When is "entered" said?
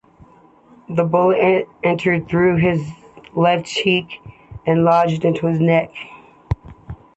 1.83-2.27